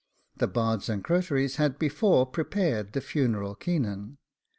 [0.37, 4.17] The bards and croteries had before prepared the funeral Caoinan.